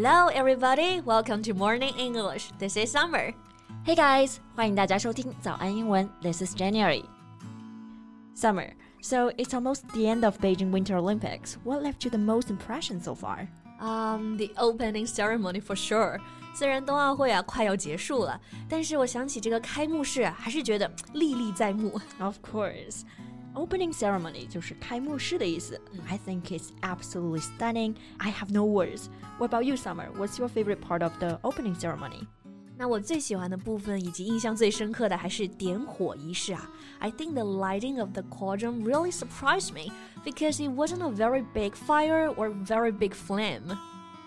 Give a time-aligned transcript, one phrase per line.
[0.00, 1.00] Hello, everybody.
[1.00, 2.50] Welcome to Morning English.
[2.58, 3.32] This is Summer.
[3.84, 6.08] Hey guys，欢迎大家收听早安英文。
[6.20, 7.04] This is January.
[8.34, 8.72] Summer.
[9.00, 11.56] So it's almost the end of Beijing Winter Olympics.
[11.62, 13.46] What left you the most impression so far?
[13.80, 16.18] Um, the opening ceremony for sure.
[16.54, 22.00] 虽然冬奥会啊快要结束了，但是我想起这个开幕式啊，还是觉得历历在目。
[22.18, 23.02] Of course.
[23.54, 25.80] Opening ceremony 就是开幕式的意思。
[26.06, 27.94] I think it's absolutely stunning.
[28.18, 29.08] I have no words.
[29.38, 30.10] What about you, Summer?
[30.12, 32.26] What's your favorite part of the opening ceremony?
[32.76, 36.70] 那我最喜欢的部分以及印象最深刻的还是点火仪式啊。
[36.98, 39.90] I think the lighting of the cauldron really surprised me
[40.22, 43.74] because it wasn't a very big fire or very big flame.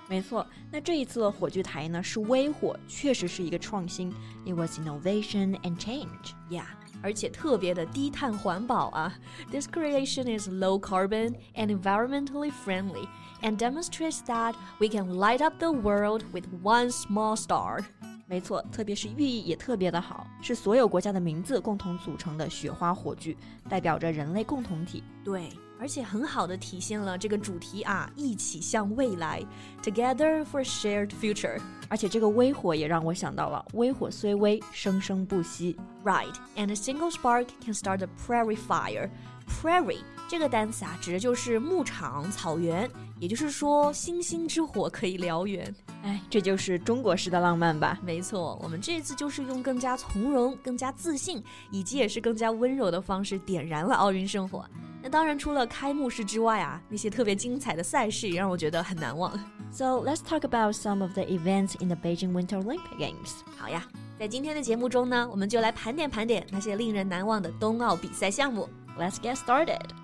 [0.08, 4.12] 没错，那这一次的火炬台呢是微火，确实是一个创新。
[4.44, 6.34] It was innovation and change.
[6.50, 6.66] Yeah.
[7.04, 9.14] 而且特别的低碳环保啊！
[9.50, 13.08] This creation is low carbon and environmentally friendly
[13.42, 17.86] and demonstrates that we can light up the world with one small star.
[18.28, 23.36] 没错，特别是寓意也特别的好，是所有国家的名字共同组成的雪花火炬，
[23.68, 25.04] 代表着人类共同体。
[25.24, 25.50] 对。
[25.79, 29.43] 而且很好的体现了这个主题啊，一起向未来
[29.83, 31.61] ，Together for shared future。
[31.89, 35.77] 而且这个微火也让我想到了，微火虽微，生生不息。
[36.05, 39.11] Right, and a single spark can start a prairie fire.
[39.47, 45.75] Prairie 这个单词啊，指的就是牧场、草原，也就是说，星星之火可以燎原。
[46.03, 47.99] 哎，这就是中国式的浪漫吧？
[48.03, 54.65] 没错，我们这次就是用更加从容、更加自信，以及也是更加温柔的方式点燃了奥运圣火。
[55.07, 59.39] 那当然，除了开幕式之外啊，那些特别精彩的赛事也让我觉得很难忘。
[59.71, 63.43] So let's talk about some of the events in the Beijing Winter Olympic Games.
[63.59, 63.87] 好呀，
[64.19, 68.67] 在今天的节目中呢，我们就来盘点盘点那些令人难忘的冬奥比赛项目。
[68.99, 70.04] Let's get started.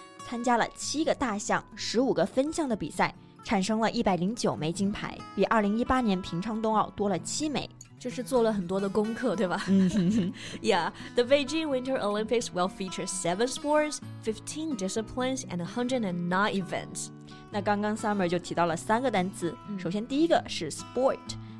[0.27, 7.69] 参加了七个大项、十五个分项的比赛，产生了一百零九枚金牌，比二零一八年平昌冬奥多了七枚。
[7.99, 9.63] 这是做了很多的功课，对吧
[10.61, 16.63] ？Yeah, the Beijing Winter Olympics will feature seven sports, fifteen disciplines, and a hundred and nine
[16.63, 17.09] events.
[17.51, 21.19] 那刚刚 Summer 就提到了三个单词，首先第一个是 sport。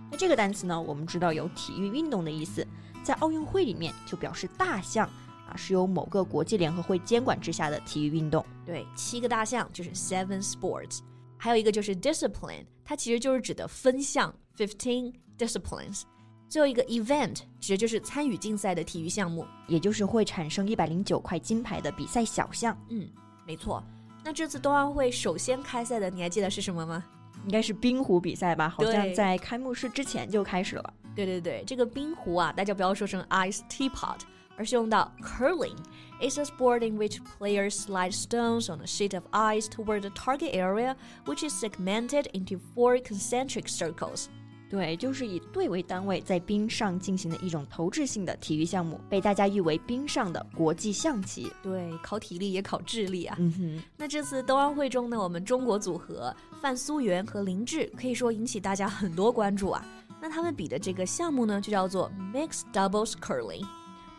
[0.10, 2.66] 那这个单词呢，我们知道有体育运动的意思，
[3.04, 5.08] 在奥运会里面就表示大项。
[5.56, 8.46] 是由某个国际联合会监管之下的体育运动。
[8.66, 11.00] 对，七个大项就是 seven sports，
[11.38, 16.04] 还有一个就是 discipline，它其实就是指的分项 fifteen disciplines。
[16.48, 22.78] 最后一个 event 指的就是参与竞赛的体育项目，也就是会产生一百零九块金牌的比赛小项。
[22.90, 23.10] 嗯，
[23.48, 23.82] 没错。
[24.24, 27.04] 那这次冬奥会首先开赛的，你还记得是什么吗？
[27.46, 28.70] 应该是冰壶比赛吧？
[28.70, 30.94] 好像在开幕式之前就开始了。
[31.16, 34.20] 对对对，这个冰壶啊，大家不要说成 ice teapot。
[34.62, 35.76] 而是用到 curling.
[36.20, 40.12] It's a sport in which players slide stones on a sheet of ice toward the
[40.12, 40.96] target area,
[41.26, 44.28] which is segmented into four concentric circles.
[44.70, 51.52] 对，就是以队为单位在冰上进行的一种投掷性的体育项目，被大家誉为冰上的国际象棋。
[51.64, 53.36] 对，考体力也考智力啊。
[53.40, 53.84] 嗯哼。
[53.98, 59.84] 那这次冬奥会中呢，我们中国组合范苏媛和林志可以说引起大家很多关注啊。
[60.22, 63.66] 那他们比的这个项目呢，就叫做 mixed doubles curling。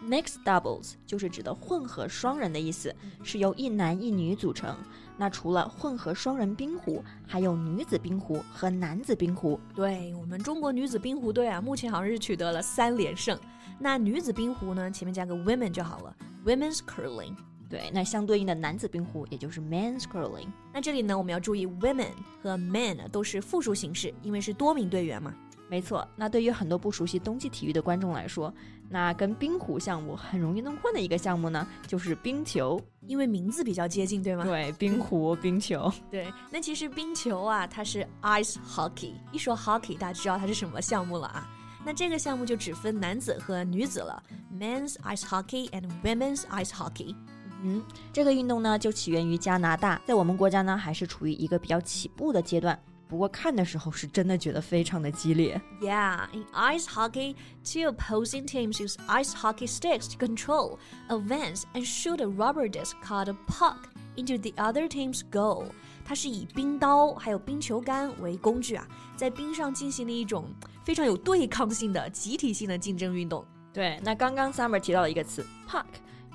[0.09, 4.77] Mixed doubles 就是指的混合双人的意思，是由一男一女组成。
[5.17, 9.61] 那除了混合双人冰壶，还有女子冰壶和男子冰壶。
[9.75, 13.39] 对我们中国女子冰壶队啊，目前好像是取得了三连胜。
[13.79, 17.37] 那女子冰壶呢，前面加个 women 就好了，women's curling。
[17.69, 20.49] 对，那相对应的男子冰壶也就是 men's curling。
[20.75, 22.13] 那这里呢，我们要注意 women
[22.43, 25.35] 和 men 都是复数形式，因为是多名队员嘛。
[25.73, 28.53] 没错，那对于很多不熟悉冬季体育的观众来说，
[28.91, 34.45] 那跟冰壶项目很容易弄混的一个项目呢，就是冰球，因为名字比较接近，对吗？
[34.45, 35.91] 对，冰壶、冰球。
[36.11, 39.15] 对，那其实冰球啊，它是 ice hockey。
[39.33, 41.49] 一说 hockey，大家知道它是什么项目了啊？
[41.87, 44.23] 那这个项目就只分男子和女子了
[44.55, 47.17] ，men's ice hockey and women's ice hockey。
[47.63, 47.83] 嗯，
[48.13, 52.79] 这个运动呢，就起源于加拿大，在我们国家呢，还是处于一个比较起步的阶段。
[53.12, 55.62] 不过看的时候是真的觉得非常的激烈。
[55.82, 60.78] Yeah, in ice hockey, two opposing teams use ice hockey sticks to control,
[61.08, 65.68] advance, and shoot a rubber disc called a puck into the other team's goal。
[66.04, 70.46] 它是以冰刀还有冰球杆为工具啊，在冰上进行了一种
[70.84, 73.46] 非常有对抗性的集体性的竞争运动。
[73.74, 75.86] 对，那刚刚 Summer 提到了一个词 puck，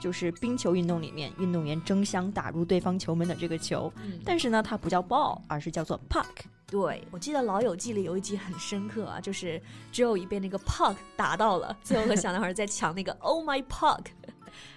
[0.01, 6.27] 就是冰球运动里面运动员争相打入对方球门的这个球，嗯但是呢，它不叫 ball，而是叫做 puck。
[6.67, 9.61] 对，我记得《老友记》里有一集很深刻啊，就是
[9.93, 14.07] Joey 被那个 puck 打到了，最后和小男孩在抢那个 Oh my puck，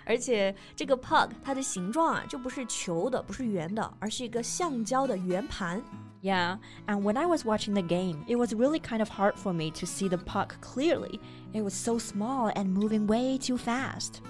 [0.05, 5.81] 而且这个 puck 它的形状啊就不是球的，不是圆的，而是一个橡胶的圆盘。
[6.21, 6.57] Yeah,
[6.87, 9.69] and when I was watching the game, it was really kind of hard for me
[9.71, 11.19] to see the puck clearly.
[11.53, 14.21] It was so small and moving way too fast.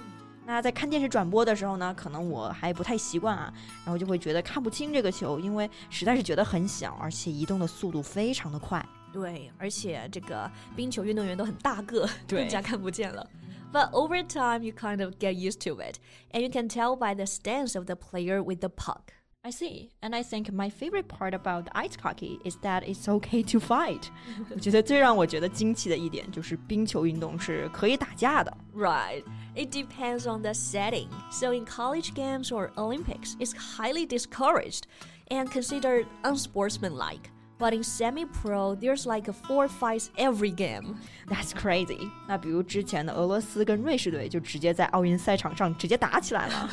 [0.51, 3.55] 那在看电视转播的时候呢，可能我还不太习惯啊，
[3.85, 8.85] 然后就会觉得看不清这个球，因为实在是觉得很小，而且移动的速度非常的快。
[9.13, 13.25] 对，而且这个冰球运动员都很大个，对更加看不见了。
[13.73, 15.99] But over time, you kind of get used to it,
[16.33, 19.20] and you can tell by the stance of the player with the puck.
[19.46, 23.44] I see, and I think my favorite part about ice hockey is that it's okay
[23.44, 24.10] to fight.
[24.50, 28.52] 我觉得最让我觉得惊奇的一点就是冰球运动是可以打架的。
[28.74, 29.24] Right.
[29.56, 31.10] It depends on the setting.
[31.30, 34.86] So in college games or Olympics, it's highly discouraged
[35.30, 37.30] and considered unsportsmanlike.
[37.60, 40.98] But in semi-pro, there's like a four fights every game.
[41.26, 42.10] That's crazy.
[42.28, 46.70] 那比如之前的俄罗斯跟瑞士队就直接在奥运赛场上直接打起来了。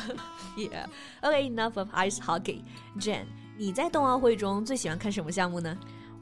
[0.57, 0.87] Yeah.
[1.21, 2.63] Okay, enough of ice hockey.
[2.99, 3.27] Jen,
[3.57, 5.77] 你在冬奥会中最喜欢看什么项目呢？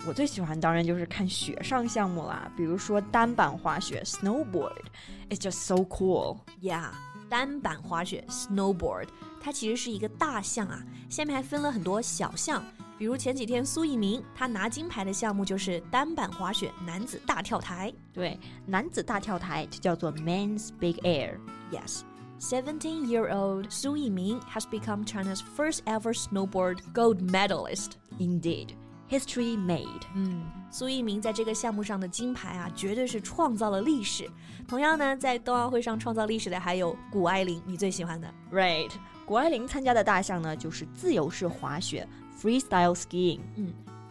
[0.05, 6.38] 我最喜欢当然就是看雪上项目啦，比如说单板滑雪 （snowboard）。It's just so cool.
[6.61, 6.89] Yeah，
[7.29, 9.07] 单板滑雪 （snowboard），
[9.39, 12.63] 它其实是一个大项啊，下面还分了很多小项。
[12.98, 17.93] 比如前几天苏翊鸣他拿金牌的项目就是单板滑雪男子大跳台。
[18.12, 21.38] 对，男子大跳台就叫做 Men's Big Air。
[21.70, 27.93] Yes，seventeen year old Su Yiming has become China's first ever snowboard gold medalist.
[28.19, 28.69] Indeed,
[29.10, 30.02] history made.
[30.14, 34.31] 嗯，苏翊鸣在这个项目上的金牌啊，绝对是创造了历史。
[34.66, 38.32] 同样呢，在冬奥会上创造历史的还有谷爱凌，你最喜欢的。
[38.50, 38.90] Right，
[39.26, 42.08] 谷爱凌参加的大项呢就是自由式滑雪
[42.41, 43.39] （freestyle skiing）。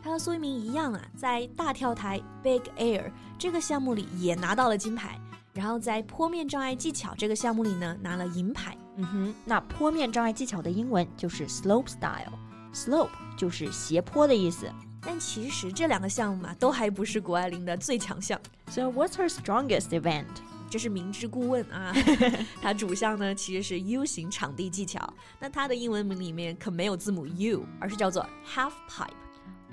[0.02, 5.20] 他和苏翊鸣一样啊，在大跳台 Big Air 这个项目里也拿到了金牌，
[5.52, 8.76] 然后在坡面障碍技巧这个项目里呢拿了银牌。
[8.96, 14.70] 嗯哼，那坡面障碍技巧的英文就是 slope style。slope 就是斜坡的意思。
[15.02, 18.38] 但其实这两个项目嘛，都还不是谷爱凌的最强项。
[18.70, 20.26] So what's her strongest event?
[20.69, 21.93] 这是明知故问啊，
[22.61, 29.09] 它主项呢其实是 U 型场地技巧，那它的英文名里面可没有字母 U，而是叫做 half pipe。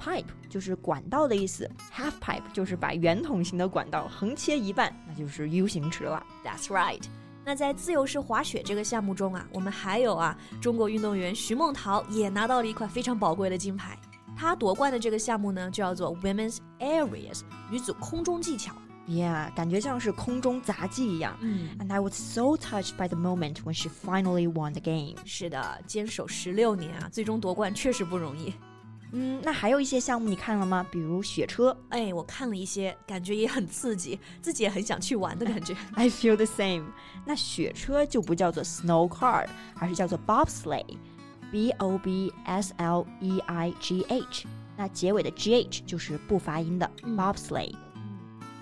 [0.00, 6.24] Pipe 就是管道的意思，half pipe 就是把圆筒形的管道横切一半，那就是 U 型池了。
[6.44, 7.02] That's right。
[7.44, 13.96] 那在自由式滑雪这个项目中啊，我们还有啊，中国运动员徐梦桃也拿到了一块非常宝贵的金牌。
[14.36, 18.74] 她夺冠的这个项目呢，就叫做 Women's Aerials 女子空中技巧。
[19.07, 21.37] Yeah，感觉像是空中杂技一样。
[21.39, 25.15] 嗯， And I was so touched by the moment when she finally won the game.
[25.23, 28.53] 是的，坚守十六年啊，最终夺冠确实不容易。
[29.13, 30.85] 嗯，那还有一些项目你看了吗？
[30.91, 31.75] 比如雪车。
[31.87, 35.73] 哎，我看了一些，感觉也很刺激，自己也很想去玩的感觉。
[35.93, 36.83] I feel the same。
[37.25, 44.45] 那雪车就不叫做 snow car，而是叫做 bobsleigh，b o b s l e i g h。
[44.75, 47.73] 那结尾的 g h 就是不发音的、嗯 bobsleigh。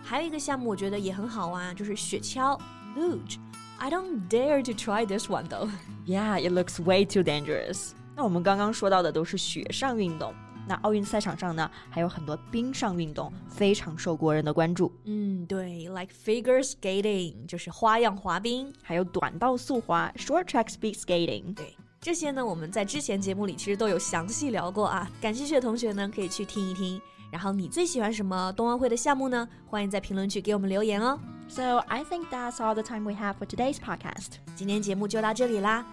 [0.09, 2.59] 还有一个项目我觉得也很好玩，就是雪橇
[2.95, 5.69] luge。I don't dare to try this one though。
[6.05, 7.91] Yeah, it looks way too dangerous.
[8.15, 10.33] 那我们刚刚说到的都是雪上运动，
[10.65, 18.71] 那奥运赛场上呢，还有很多冰上运动，非常受国人的关注，嗯，对，like figure skating 就是花样滑冰。
[18.81, 21.53] 还有短道速滑 （short track speed skating）。
[21.53, 27.01] 对，这些呢我们在之前节目里其实都有详细聊过啊，感兴趣的同学呢可以去听一听。
[27.30, 29.48] 然后你最喜欢什么冬奥会的项目呢？
[29.66, 31.18] 欢迎在评论区给我们留言哦。
[31.48, 34.34] So I think that's all the time we have for today's podcast.
[34.54, 35.84] 今天节目就到这里啦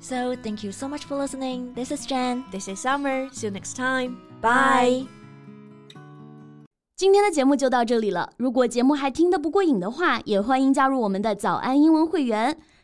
[0.00, 1.74] So thank you so much for listening.
[1.74, 3.28] This is Jen.，This is Summer.
[3.30, 4.16] See you next time.
[4.40, 5.06] Bye.
[6.94, 8.30] 今天的节目就到这里了。
[8.36, 12.56] 如果节目还听得不过瘾的话，也欢迎加入我们的早安英文会员。